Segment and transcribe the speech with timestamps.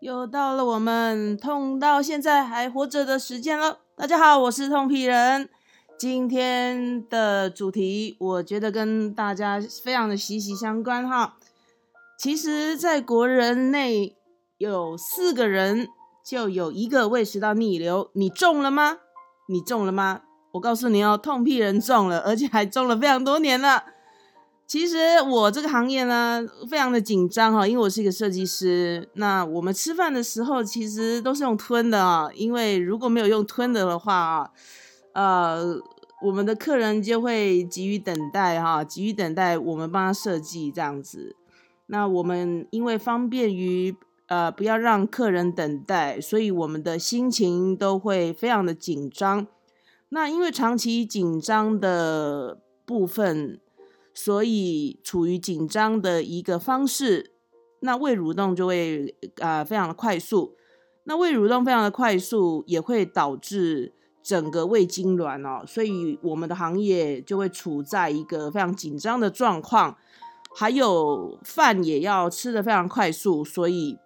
[0.00, 3.80] 又到了我们痛到现在还活着的时间了。
[3.94, 5.50] 大家好，我是痛屁人。
[5.98, 11.36] 今天的主题，我觉得跟大家非常的息息相关哈。
[12.18, 14.16] 其实，在国人内
[14.56, 15.88] 有四个人，
[16.24, 18.10] 就有一个胃食道逆流。
[18.14, 18.96] 你中了吗？
[19.50, 20.22] 你中了吗？
[20.52, 23.84] 我告诉你哦，痛屁人中了，而且还中了非常多年了。
[24.70, 29.08] 其实我这个行业呢，非常的紧张哈，因为我是一个设计师。
[29.14, 34.50] 那我们吃饭的时候，其实都是用吞的啊，因为如果没有用吞的的话啊，
[35.14, 35.76] 呃，
[36.22, 41.34] 我们的客人就会急于等待哈，急于等待我们帮他设计这样子。
[41.86, 43.96] 那我们因为方便于
[44.28, 49.48] 呃不要让客人等待，所以我们的心情都会非常的紧张。
[50.10, 53.58] 那因为长期紧张的部分。
[54.12, 57.32] 所以处于紧张的一个方式，
[57.80, 60.56] 那胃蠕动就会啊非常的快速。
[61.04, 65.64] 那胃蠕动非常的快速，也会导致整个胃痉挛哦。
[65.66, 69.96] 所以我们的行业就会处在一个非常紧张的状况。
[70.54, 73.96] 还有饭也要吃的非常快速，所以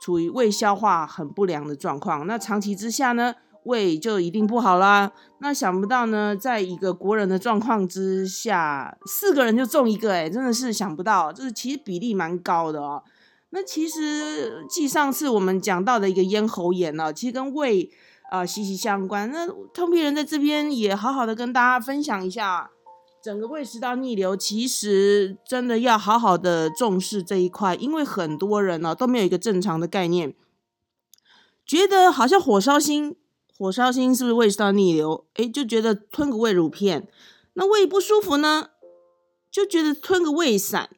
[0.00, 2.26] 处于胃消化很不良的状况。
[2.26, 3.34] 那长期之下呢？
[3.64, 5.12] 胃就一定不好啦。
[5.40, 13.02] 那想不到呢，在一个国人的状况之下，四个人就中一个，哎，真的是想不到，就是其实比例蛮高的哦。
[13.50, 17.90] 那其实继上次我们讲到的一个咽喉炎呢，其实跟胃
[18.30, 19.30] 啊息息相关。
[19.30, 22.70] 那通皮人在这边也好好的跟大家分享一下，
[23.22, 30.34] 整个胃食道逆流，其实真的要好好的重视这一块，因为很多人呢都没有一个正常的概念，
[31.64, 33.16] 觉得好像火烧心。
[33.56, 35.24] 火烧心是不是胃食道逆流？
[35.34, 37.06] 哎，就觉得吞个胃乳片，
[37.52, 38.70] 那胃不舒服呢，
[39.50, 40.90] 就觉得吞个胃散，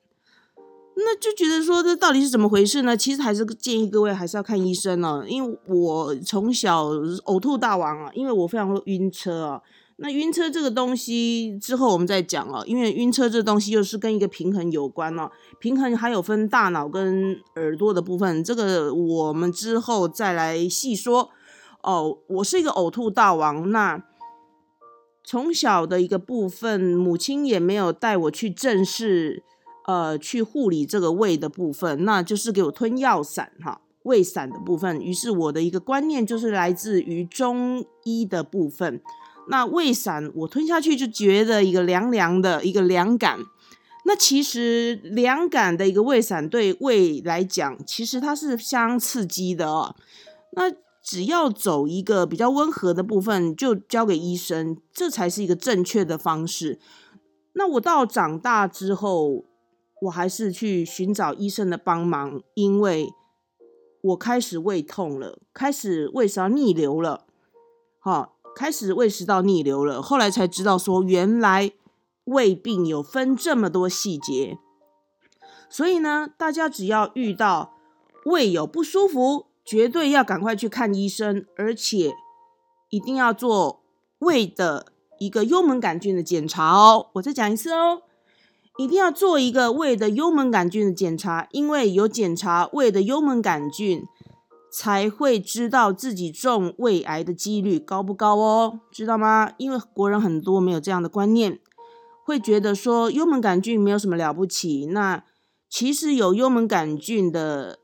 [0.97, 2.97] 那就觉得说这到底是怎么回事呢？
[2.97, 6.87] 其实还是建议各位还是要看医生哦，因为我从小
[7.27, 9.63] 呕吐大王啊，因为我非常会晕车啊。
[9.99, 15.31] 那晕车这个东西之后我们再讲哦，因为晕车这东西又是跟一个平衡有关哦，
[15.61, 21.29] 平衡还有分大脑跟耳朵的部分，这个我们之后再来细说。
[21.87, 23.71] 哦，我是一个呕吐大王。
[23.71, 24.03] 那
[25.23, 29.45] 从小的一个部分，母亲也没有带我去正式，
[29.87, 35.01] 呃，去护理这个胃的部分，那就是给我吞药散哈，胃散的部分。
[35.01, 39.01] 于是我的一个观念就是来自于中医的部分。
[39.49, 43.39] 那胃散我吞下去就觉得一个凉凉的一个凉感。
[44.05, 49.95] 那其实凉感的一个胃散对胃来讲，其实它是相刺激的哦。
[50.53, 50.73] 那
[51.07, 56.81] 只要走一个比较温和的部分，就交给医生，这才是一个正确的方式。
[57.53, 59.45] 那我到长大之后，
[60.03, 63.09] 我还是去寻找医生的帮忙，因为
[64.03, 67.25] 我开始胃痛了，开始胃食道逆流了，
[68.01, 70.03] 好，开始胃食道逆流了。
[70.03, 71.71] 后来才知道说，原来
[72.25, 74.59] 胃病有分这么多细节。
[75.71, 77.75] 所以呢，大家只要遇到
[78.25, 82.15] 胃有不舒服，绝对要赶快去看医生，而且
[82.89, 83.83] 一定要做
[84.21, 87.09] 胃的一个幽门杆菌的检查哦。
[87.15, 88.03] 我再讲一次哦，
[88.79, 94.05] 一定要做一个胃的幽门杆菌的检查，因为有检查胃的幽门杆菌，
[94.73, 99.51] 才会知道自己中胃癌的几率高不高哦，知道吗？
[99.57, 101.59] 因为国人很多没有这样的观念，
[102.25, 104.87] 会觉得说幽门杆菌没有什么了不起。
[104.87, 105.25] 那
[105.69, 107.81] 其实有幽门杆菌的。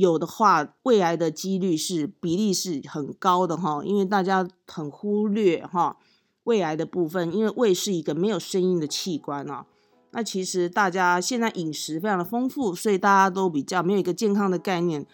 [0.00, 5.96] 有的话，胃癌的几率是比例是很高的哈，因为大家很忽略哈
[6.44, 9.66] 胃癌的部分，因为胃是一个没有声音的器官啊。
[10.12, 15.06] 那其实大家现在饮食非常的丰富，所以大家都比较没有一个健康的概念，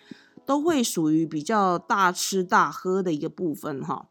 [0.46, 4.08] 都会属于比较大吃大喝的一个部分哈。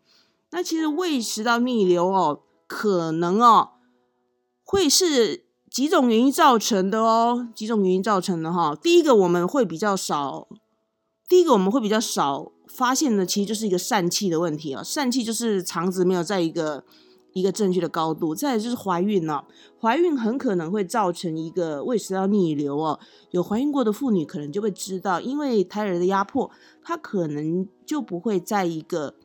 [0.52, 3.72] 那其实胃食道逆流哦，可能哦
[4.64, 8.76] 会是几种原因造成的哦，几种原因造成的哈。
[8.76, 10.48] 第一个我们会比较少。
[11.28, 14.84] 第一个我们会比较少发现的，其实就是一个疝气的问题啊。
[14.84, 16.84] 疝气就是肠子没有在一个
[17.34, 18.36] 一个正确的高度。
[18.36, 19.46] 再就是怀孕了，
[19.82, 23.00] 怀孕很可能会造成一个胃食道逆流哦。
[23.32, 26.52] 有怀孕过的妇女可能就会知道，因为胎儿的压迫，
[26.84, 29.16] 它可能就不会在一个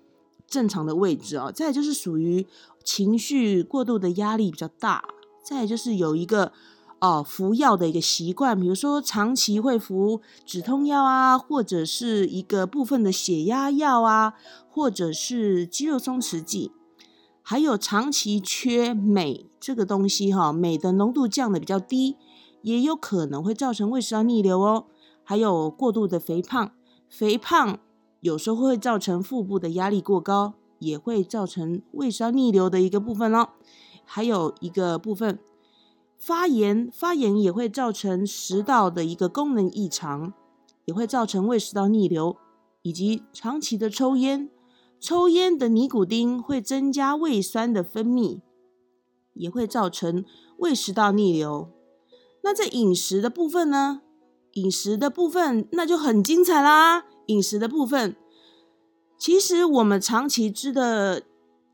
[0.46, 1.52] 正常的位置哦。
[1.54, 2.46] 再就是属于
[2.82, 5.04] 情绪过度的压力比较大。
[5.44, 6.52] 再就是有一个。
[7.00, 14.34] 哦，服药的一个习惯，比如说长期会服止痛药啊，或者是一个部分的血压药啊，
[14.68, 16.72] 或者是肌肉松弛剂，
[17.40, 22.16] 还有长期缺镁这个东西哈，镁的浓度降的比较低，
[22.60, 24.84] 也有可能会造成胃食道逆流哦。
[25.24, 26.70] 还有过度的肥胖，
[27.08, 27.78] 肥胖
[28.20, 33.48] 有时候会造成腹部的压力过高，也会造成胃食道逆流的一个部分哦。
[34.04, 35.38] 还有一个部分，
[36.20, 40.34] 发炎，发炎也会造成食道的一个功能异常，
[40.84, 42.36] 也会造成胃食道逆流，
[42.82, 44.50] 以及长期的抽烟，
[45.00, 48.40] 抽烟的尼古丁会增加胃酸的分泌，
[49.32, 50.22] 也会造成
[50.58, 51.70] 胃食道逆流。
[52.42, 54.02] 那在饮食的部分呢？
[54.52, 57.06] 饮食的部分那就很精彩啦。
[57.26, 58.14] 饮食的部分，
[59.16, 61.22] 其实我们长期吃的。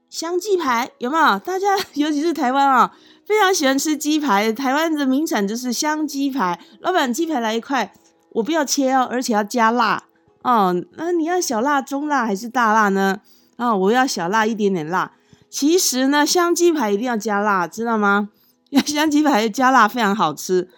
[0.09, 1.37] 香鸡排有没有？
[1.41, 2.97] 大家 尤其是台湾啊，
[3.27, 4.53] 非常喜欢吃鸡排。
[4.53, 6.61] 台湾的名产就是香鸡排。
[6.81, 7.93] 老板，鸡排来一块，
[8.31, 10.05] 我不要切哦，而且要加辣
[10.43, 10.75] 哦。
[10.97, 13.21] 那你要小辣、中辣还是大辣呢？
[13.57, 15.13] 啊，我要小辣，一点点辣。
[15.51, 18.29] 其实呢，香鸡排一定要加辣，知道吗？
[18.87, 20.69] 香鸡排加辣非常好吃。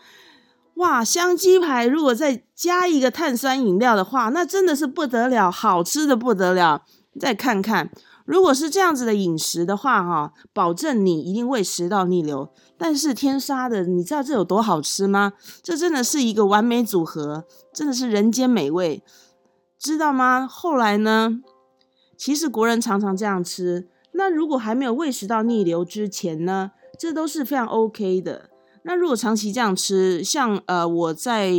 [0.74, 6.82] 哇，香鸡排如果再加一个碳酸饮料的话，那真的是不得了，好吃的不得了。
[7.18, 7.90] 再看看。
[8.28, 12.52] 如果是这样子的饮食的话，哈，保证你一定胃食道逆流。
[12.76, 15.32] 但是天杀的，你知道这有多好吃吗？
[15.62, 19.02] 这真的是一个完美组合，真的是人间美味，
[19.78, 20.46] 知道吗？
[20.46, 21.40] 后来呢，
[22.18, 23.88] 其实国人常常这样吃。
[24.12, 28.50] 那如果还没有胃食道逆流之前呢，这都是非常 OK 的。
[28.82, 31.50] 那如果长期这样吃，像呃，我在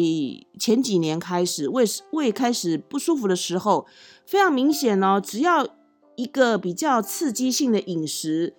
[0.59, 3.87] 前几年开始胃胃开始不舒服的时候，
[4.27, 5.67] 非常明显哦，只要
[6.19, 8.53] 一个比较刺激性的饮食，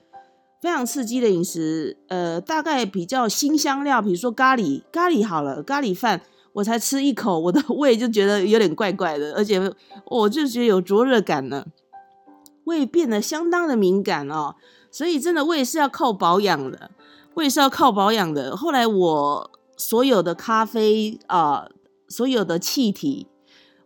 [0.63, 6.23] 非常刺激的饮食，呃，大概比较新香料，比如说咖喱，咖喱好了，咖喱饭，
[6.55, 9.61] 我才吃一口，我的 胃就觉得有点怪怪的，而且
[10.07, 11.67] 我就觉得有灼热感了，
[12.65, 14.55] 胃变得相当的敏感哦，
[14.91, 16.91] 所以真的胃是要靠保养的，
[17.35, 18.57] 胃是要靠保养的。
[18.57, 21.69] 后来我所有的咖啡啊，
[22.09, 23.27] 所有的气体，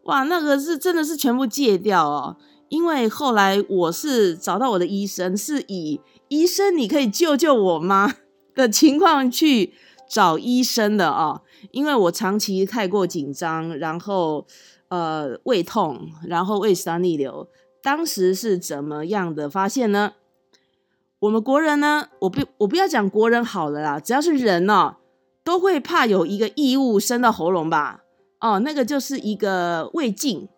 [0.05, 2.37] 哇，那个是真的是全部戒掉哦。
[2.75, 8.12] 因为后来我是找到我的医生，是以医生你可以救救我吗
[8.53, 9.73] 的情况去
[10.09, 11.43] 找医生的啊。
[11.71, 14.44] 因为我长期太过紧张，然后
[14.88, 17.49] 呃胃痛，然后胃酸逆流。
[17.81, 20.15] 当时是怎么样的发现呢？
[21.20, 24.97] 我们国人呢，我不我不要讲国人好了啦，只要是人哦，
[25.44, 28.00] 都会怕有一个异物伸到喉咙吧？
[28.41, 30.49] 哦，那个就是一个胃镜。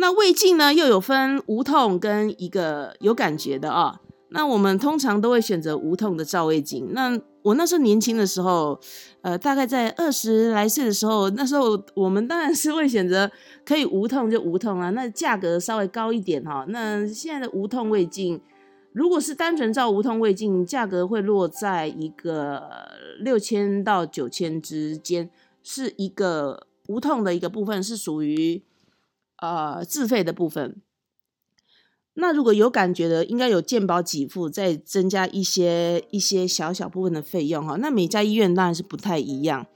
[0.00, 4.00] 那胃镜呢，又有分无痛跟一个有感觉的啊。
[4.30, 6.88] 那我们通常都会选择无痛的照胃镜。
[6.92, 8.80] 那我那时候年轻的时候，
[9.20, 13.30] 呃，大概在二十来岁的时候，那时候我们当然是会选择
[13.62, 14.88] 可以无痛就无痛啊。
[14.90, 16.64] 那价格稍微高一点哈。
[16.68, 18.40] 那现在的无痛胃镜，
[18.94, 22.62] 如果是单纯照无痛胃镜，价格会落在一个
[23.18, 25.28] 六千到九千之间，
[25.62, 28.62] 是一个无痛的一个部分，是属于。
[29.40, 30.82] 呃，自费的部分，
[32.14, 37.76] 那如果有感觉的，应该有健保给付，再增加一些一些小小部分的费用哈。
[37.76, 39.66] 那每家医院当然是不太一样。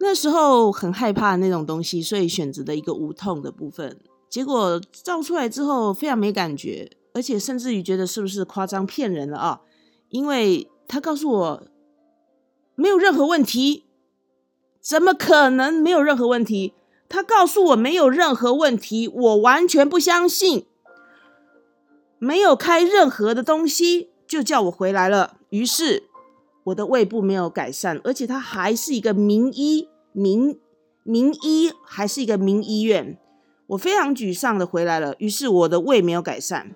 [0.00, 4.00] 那时候很害怕那种东西，所以选择的一个无痛的部分。
[4.30, 9.60] 结果照出来之后非常没感觉，而且甚至于觉得是不是夸张骗人了啊？
[10.08, 11.62] 因为他告诉我
[12.74, 13.84] 没有任何问题，
[14.80, 16.72] 怎么可能没有任何问题？
[17.08, 20.66] 他告诉我没有任何问题，我完全不相信。
[22.18, 25.36] 没有开任何的东西，就叫我回来了。
[25.50, 26.04] 于是
[26.64, 30.58] 我的胃部没有改善，而且他还是一个名医，名
[31.02, 33.18] 名医还是一个名医院。
[33.68, 35.14] 我非常沮丧的回来了。
[35.18, 36.74] 于是我的胃没有改善。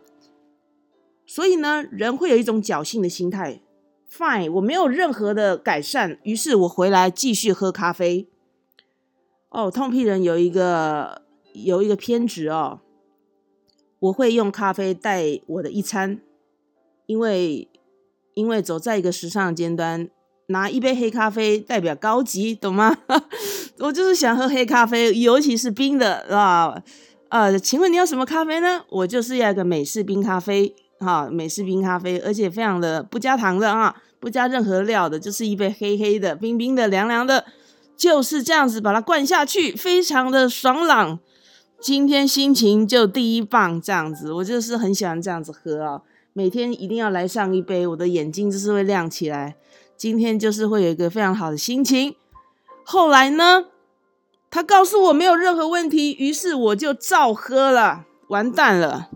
[1.26, 3.60] 所以呢，人会有一种侥幸的心态。
[4.10, 8.28] Fine，我没有任何的改善，于是我回来继续喝咖啡。
[9.50, 11.22] 哦，痛屁人有一个
[11.54, 12.80] 有一个偏执哦，
[13.98, 16.20] 我会用咖啡代我的一餐，
[17.06, 17.68] 因为
[18.34, 20.08] 因为走在一个时尚尖端，
[20.48, 22.96] 拿一杯黑咖啡代表高级，懂吗？
[23.80, 26.82] 我就是想喝黑咖啡，尤其是冰的啊
[27.30, 28.84] 呃，请问你要什么咖啡呢？
[28.90, 37.46] 我就是要一个美式冰咖啡，哈，美式冰咖啡，而且非常的不加糖的啊，不加任何料的，就是一杯黑黑的、冰冰的、凉凉的。
[37.98, 41.18] 就是这样子把它灌下去，非常的爽朗。
[41.80, 46.02] 今天心情就第一棒，这样子，我就是很喜欢这样子喝啊。
[46.32, 49.56] 每天一定要来上一杯，我的眼睛就是会亮起来。
[49.96, 52.14] 今天就是会有一个非常好的心情。
[52.84, 53.64] 后来呢，
[54.48, 58.06] 他告诉我没有任何问题，于是我就照喝了。
[58.28, 59.10] 完蛋了，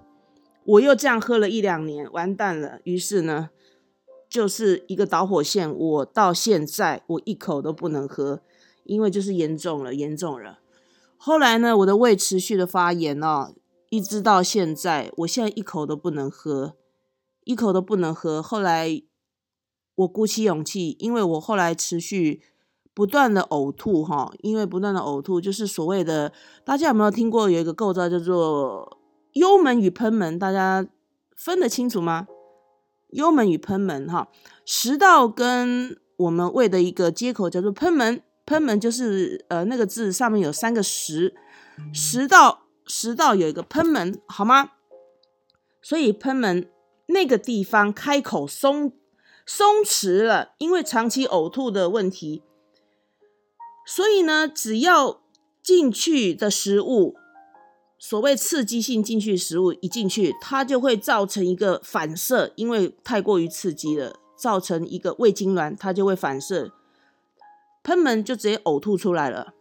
[0.65, 2.81] 我又这样喝了一两年，完蛋了。
[2.83, 3.51] 于是呢，
[4.29, 8.41] 就是一个导火线，我到现在我一口都不能喝。
[8.85, 10.59] 因为就是严重了，严重了。
[11.17, 13.55] 后来呢，我的胃持续的发炎哦，
[13.91, 16.75] 一直到现在，我现在一口都不能喝，
[17.45, 18.43] 一口都不能喝。
[18.43, 19.03] 后来
[19.95, 22.43] 我鼓起勇气，因为我后来持续
[22.93, 26.33] 不断的呕吐哈，因为不断的呕吐，就是所谓的
[26.65, 28.99] 大家有没有听过有一个构造叫做
[29.35, 30.39] 幽门与喷门？
[30.39, 30.87] 大家
[31.37, 32.27] 分得清楚吗？
[33.11, 34.29] 幽门与喷门哈，
[34.65, 38.23] 食道跟我们胃的一个接口叫做喷门。
[38.53, 41.35] 喷门就是呃那个字上面有三个食，
[41.95, 44.73] 食道食道有一个喷门，好吗？
[45.81, 46.71] 所以喷门
[47.07, 48.93] 那个地方开口松
[49.47, 52.43] 松弛了，因为长期呕吐的问题，
[53.87, 55.23] 所以呢，只要
[55.63, 57.17] 进去的食物，
[57.99, 66.71] 所谓刺激性进去食物一进去，它就会造成一个反射，因为太过于刺激了，造成一个胃痉挛，它就会反射。
[67.83, 69.55] 喷门就直接呕吐出来了，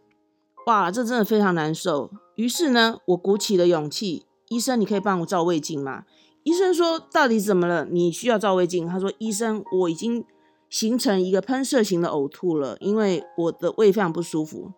[0.66, 2.10] 哇，这真的非常难受。
[2.36, 6.04] 于是呢，我鼓起了勇气，医生，你可以帮我照胃镜吗？
[6.44, 7.84] 医生说，到底怎么了？
[7.84, 8.86] 你需要照胃镜。
[8.86, 10.24] 他说，医生，我已经
[10.70, 14.70] 形成一个喷射型的呕吐了，因为我的胃非常不舒服。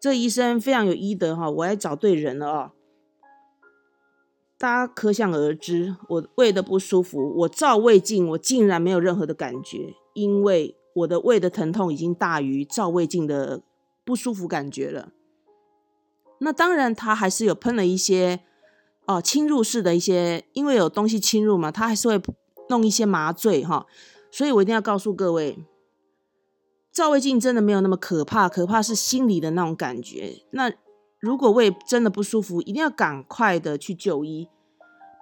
[0.00, 2.72] 这医生非常有医德哈，我来找对人了啊！
[4.58, 10.76] 大家可想而知，我胃的不舒服，我照胃镜，我竟然没有任何的感觉，因为。
[10.94, 13.62] 我的胃的疼痛已经大于照胃镜的
[14.04, 15.10] 不舒服感觉了。
[16.38, 18.40] 那当然，它还是有喷了一些
[19.06, 22.20] 哦侵入式的一些，因为有东西侵入嘛，它还是会
[22.68, 23.86] 弄一些麻醉哈。
[24.30, 25.58] 所以我一定要告诉各位，
[26.90, 30.42] 照胃镜真的没有那么可怕，可怕是心里的那种感觉。
[30.50, 30.72] 那
[31.20, 34.48] 如果胃真的不舒服，一定要赶快的去就医。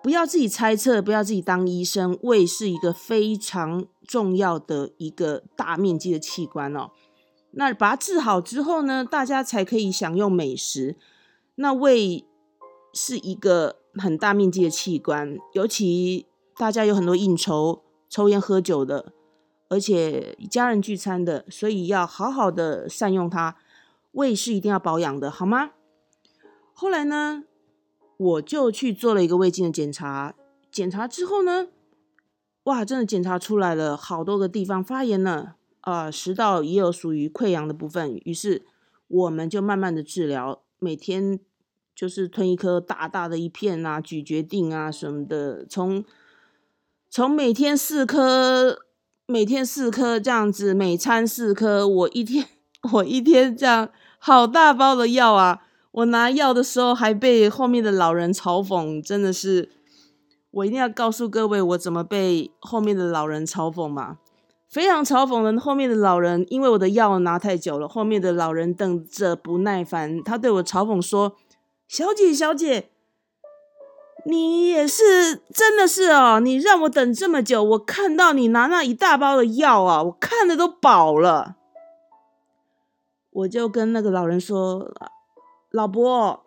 [0.03, 2.19] 不要自己猜测，不要自己当医生。
[2.23, 6.91] 胃是一个非常重要的一个大面积的器官哦。
[7.53, 10.97] 那把它治好之后呢，大家才可以享用美食。
[11.57, 12.25] 那胃
[12.95, 16.27] 是一个很大面积的器官，尤其
[16.57, 19.13] 大家有很多应酬、抽烟喝酒的，
[19.69, 23.57] 而且家人聚餐的，所以要好好的善用它。
[24.13, 25.71] 胃是一定要保养的，好吗？
[26.73, 27.45] 后来呢？
[28.21, 30.35] 我就去做了一个胃镜的检查，
[30.71, 31.69] 检查之后呢，
[32.65, 38.67] 哇，真的检查出来了好多个地方发炎了啊，食道也有属于溃疡的部分，于是
[39.09, 41.41] 我们就慢慢的治疗，每天
[41.95, 46.05] 就是吞一颗大大的一片啊，咀嚼定啊什么的，从
[47.09, 48.85] 从每天四颗，
[49.25, 52.47] 每天四颗这样子，每餐四颗，我一天
[52.93, 55.63] 我一天这样好大包的药啊。
[55.93, 59.69] 我拿药的时候还被后面的老人嘲讽，真的是，
[60.53, 64.19] 我一定要告诉各位我怎么被后面的老人嘲讽嘛，
[64.69, 65.61] 非常嘲讽的。
[65.61, 71.35] 后面的老人因为我的药拿太久了，后面的老人等着不耐烦，他对我嘲讽说
[71.89, 72.91] ：“小姐，小姐，
[74.25, 81.57] 你也是真的是哦，你让我等这么久，我看到你拿那一大包的药啊，我看的都饱了。”
[83.33, 84.95] 我就跟那个老人说。
[85.71, 86.43] 老伯，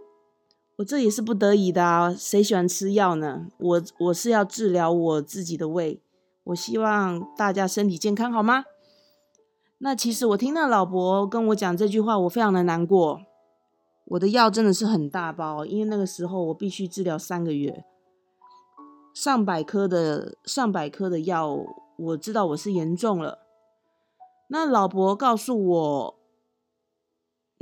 [0.75, 3.47] 我这也是不得已的啊，谁喜欢吃药呢？
[3.57, 6.01] 我我是要治疗我自己的胃，
[6.43, 8.65] 我希望大家身体健康，好吗？
[9.77, 13.21] 那其实我听到老伯跟我讲这句话，我非常的难过。
[14.07, 17.85] 我的药真的是很大包，因为那个时候我必须治疗三个月，
[19.13, 21.57] 上百颗的上百颗的药，
[21.97, 23.39] 我知道我是严重了。
[24.49, 26.22] 那老伯告诉我。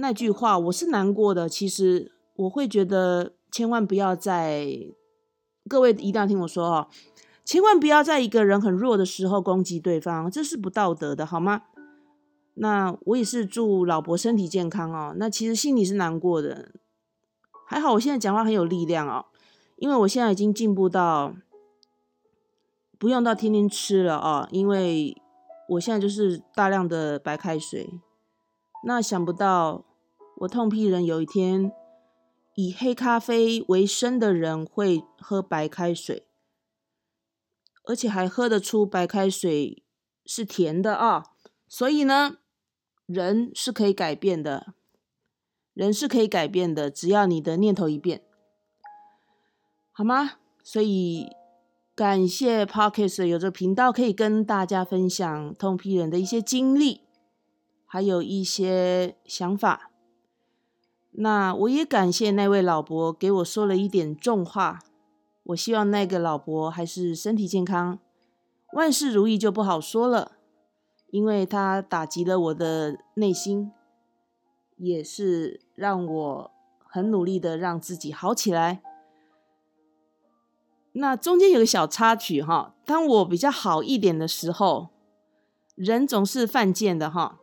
[0.02, 4.68] 那句话我是难过的，其实我会觉得千万不要在
[5.70, 6.88] 各位一定要听我说哦，
[7.46, 11.62] 千万不要在一个人很弱的时候攻击对方，这是不道德的，好吗？
[12.56, 15.14] 那我也是祝老伯身体健康哦。
[15.18, 16.72] 那其实心里是难过的，
[17.68, 19.26] 还好我现在讲话很有力量哦，
[19.76, 21.36] 因为我现在已经进步到
[22.98, 25.16] 不用到天天吃了哦，因为
[25.70, 27.88] 我现在就是大量的白开水。
[28.84, 29.86] 那想不到。
[30.42, 31.72] 我痛批人有一天
[32.56, 36.26] 以黑咖啡为生的人会喝白开水，
[37.84, 39.84] 而且还喝得出白开水
[40.26, 41.24] 是甜的啊！
[41.68, 42.38] 所以呢，
[43.06, 44.74] 人是可以改变的，
[45.76, 48.24] 人是可以改变的，只要你的念头一变，
[49.92, 50.40] 好吗？
[50.64, 51.28] 所以
[51.94, 57.02] 感谢 Parkes 有这频道可以跟大家分享痛批人的一些经历，
[57.86, 59.91] 还有一些想法。
[61.14, 64.80] 那我也感谢那位老伯给我说了一点重话，
[65.44, 68.00] 我希望那个老伯还是身体健康，
[68.74, 70.32] 万事如意就不好说了，
[71.10, 73.74] 因为他打击了我的内心，
[74.78, 76.52] 也是让我
[76.88, 78.82] 很努力的让自己好起来。
[80.94, 84.88] 那中间有个小插曲哈，当我比较好一点的时候，
[85.76, 87.41] 人总是犯贱的哈。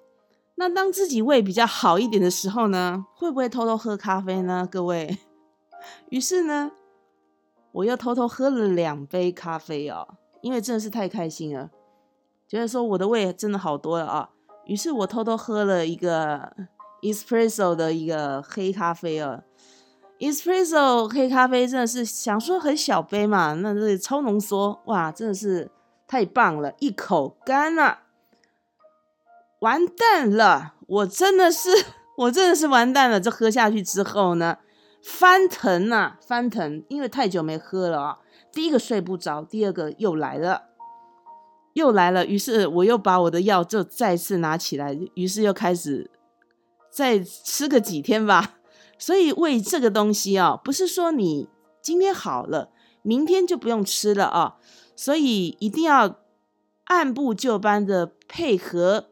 [0.59, 4.69] 那当自己胃比较好一点的时候呢，会不会偷偷喝咖啡呢？
[4.69, 5.17] 各位，
[6.11, 6.73] 于是呢，
[7.71, 11.71] 我又偷偷喝了两杯咖啡哦，因为真的是太开心了，
[12.49, 14.31] 觉得说我的胃真的好多了啊。
[14.67, 16.53] 于是我偷偷喝了一个
[17.03, 19.45] espresso 的一个黑咖啡哦。
[20.19, 25.71] Espresso 黑咖啡真的是想说很小杯嘛，那这超浓缩哇，真的是
[26.09, 28.01] 太棒了，一口干了，
[29.61, 31.71] 完蛋了，我真的是
[32.17, 33.21] 我真的是完蛋了。
[33.21, 34.59] 这喝下去之后呢，
[35.03, 38.19] 翻腾啊翻腾，因为太久没喝了啊。
[38.53, 40.63] 第一个睡不着，第二个又来了，
[41.75, 42.25] 又来了。
[42.25, 46.11] 于是我又把我的药就再次拿起来，于是又开始
[46.91, 48.55] 再吃个几天吧。
[48.99, 51.49] 所以胃这个东西啊，不是说你
[51.81, 52.71] 今天好了，
[53.03, 54.57] 明天就不用吃了啊。
[54.97, 56.17] 所以一定要
[56.87, 59.11] 按部就班的配合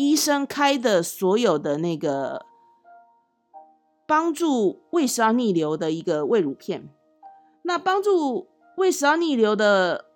[0.00, 2.46] 医生开的所有的那个
[4.06, 6.88] 帮助胃食道逆流的一个胃乳片。
[7.62, 10.06] 那帮助胃食道逆流的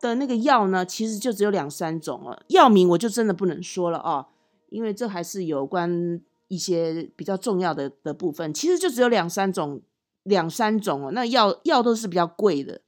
[0.00, 4.26] 的那个药呢，其实就只有两三种了，药名我就真的不能说了哦，
[4.68, 6.20] 因为这还是有关。
[6.48, 9.80] 一些比较重要的的部分，其实就只有两三种，
[10.22, 11.10] 两三种哦。
[11.10, 12.82] 那药药都是比较贵的，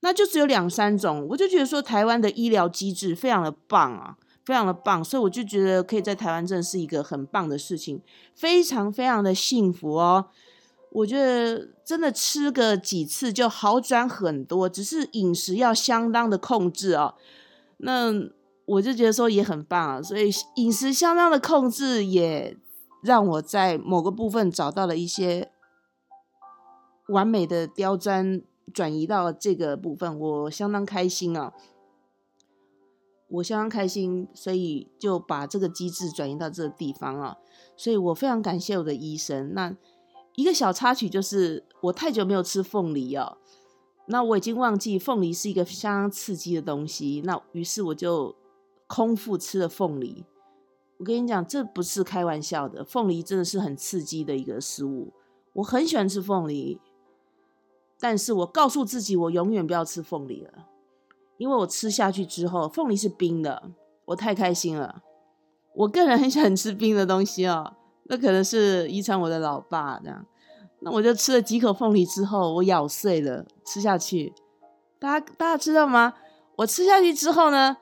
[0.00, 1.26] 那就只有两三种。
[1.28, 4.16] 我就觉得说，台湾的医疗机制非常的棒啊，
[4.48, 8.00] 非常的棒，所以我就觉得可以在台湾真的是一个很棒的事情，
[8.34, 10.30] 非常非常的幸福哦。
[10.92, 17.14] 我觉得真的吃个几次就好转很多，只是饮食要相当的控制哦。
[17.76, 18.10] 那
[18.64, 22.56] 我就觉得说也很棒啊，所以饮食相当的控制也。
[23.00, 25.52] 让我在某个部分找到了一些
[27.10, 28.42] 完美的刁钻，
[28.74, 31.52] 转移到这个部分，我相当开心啊！
[33.28, 37.36] 我相当开心，所以就把这个机制转移到这个地方啊！
[37.76, 39.52] 所以我非常感谢我的医生。
[39.54, 39.76] 那
[40.34, 43.36] 一个小插曲就是，我太久没有吃凤梨哦，
[44.06, 48.34] 那我已经忘记凤梨是一个相当刺激的东西，那于是我就
[48.86, 50.24] 空腹吃了凤梨。
[50.96, 52.82] 我跟你讲，这不是开玩笑的。
[52.82, 55.12] 凤梨真的是很刺激的一个食物，
[55.52, 56.80] 我很喜欢吃凤梨，
[58.00, 60.66] 但是我告诉自己，我永远不要吃凤梨了，
[61.38, 63.62] 因为我吃下去之后，凤梨是冰的，
[64.04, 65.02] 我太开心了。
[65.74, 67.72] 我个人很喜欢吃冰的东西哦，
[68.04, 70.26] 那可能是遗传我的老爸这样。
[70.80, 74.34] 那我就吃了几口凤梨之后，我咬碎了吃下去。
[74.98, 76.14] 大家大家知道吗？
[76.56, 77.76] 我吃下去之后呢？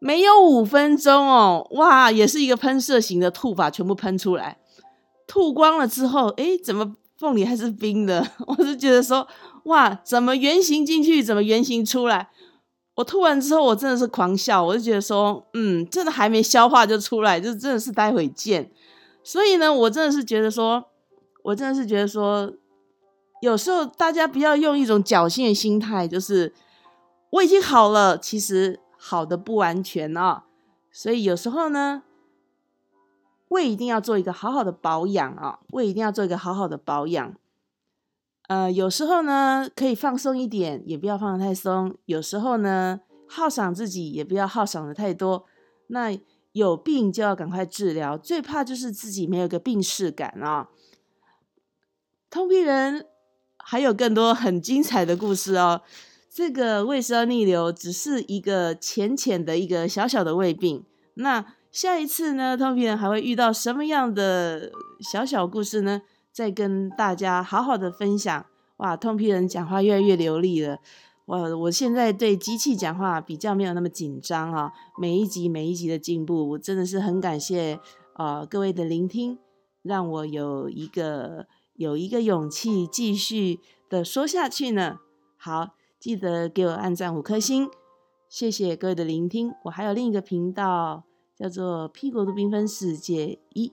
[0.00, 4.58] 没有五分钟哦，哇，也是一个喷射型的吐法，全部喷出来，
[5.26, 8.24] 吐光了之后，哎，怎么凤梨还是冰的？
[8.46, 9.26] 我是觉得说，
[9.64, 12.30] 哇，怎么圆形进去，怎么圆形出来？
[12.98, 18.72] 我吐完之后，我真的是狂笑，我就觉得说，嗯，真的还没消化就出来，就真的是待会见。
[19.22, 20.84] 所以呢，我真的是觉得说，
[21.44, 22.52] 我真的是觉得说，
[23.40, 26.52] 有时候大家不要用一种侥幸的心态，就是
[27.30, 28.80] 我已经好了，其实。
[29.00, 30.46] 好的不完全啊，
[30.90, 32.02] 所以有时候呢，
[33.46, 37.32] 胃一定要做一个好好的保养啊，胃一定要做一个好好的保养。
[38.48, 45.44] 呃，有时候呢可以放松一点，也不要放的太松；有时候呢犒赏自己，也不要犒赏的太多。
[45.88, 46.18] 那
[46.52, 50.68] 有病就要赶快治疗，最怕就是自己没有个病逝感啊。
[52.30, 53.06] 通皮人
[53.58, 55.82] 还有更多很精彩的故事哦。
[56.30, 60.84] 这个胃食道逆流只是一个浅浅的一个小小的胃病，
[61.14, 66.02] 那下一次呢，通皮人还会遇到什么样的小小故事呢？
[66.38, 68.46] 再跟大家好好的分享。
[68.76, 70.78] 哇，通皮人讲话越来越流利了，
[71.26, 74.72] 我我现在对机器讲话比较没有那么紧张啊。
[74.96, 77.80] 每一集每一集的进步，我真的是很感谢
[78.12, 79.36] 啊各位的聆听，
[79.82, 84.98] 让我有一个有一个勇气继续的说下去呢。
[85.36, 85.70] 好。
[85.98, 87.68] 记得给我按赞五颗星，
[88.28, 89.52] 谢谢各位的聆听。
[89.64, 91.02] 我还有另一个频道
[91.34, 93.66] 叫做《屁股的缤纷世界一》，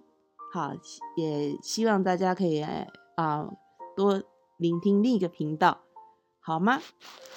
[0.56, 0.72] 好，
[1.18, 3.50] 也希望大家可以啊
[3.94, 4.24] 多
[4.58, 5.82] 聆听另一个频道，
[6.39, 6.80] 好吗？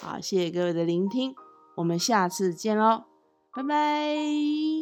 [0.01, 1.35] 好，谢谢各位的聆听，
[1.79, 3.07] 我们下次见喽，
[3.53, 4.78] 拜拜。